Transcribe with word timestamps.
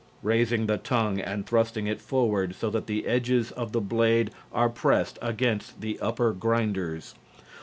(Raising 0.23 0.65
the 0.65 0.79
tongue 0.79 1.19
and 1.19 1.45
thrusting 1.45 1.85
it 1.85 2.01
forward 2.01 2.55
so 2.55 2.71
that 2.71 2.87
the 2.87 3.05
edges 3.05 3.51
of 3.51 3.71
the 3.71 3.79
blade 3.79 4.31
are 4.51 4.67
pressed 4.67 5.19
against 5.21 5.79
the 5.79 5.99
upper 5.99 6.31
grinders.) 6.33 7.13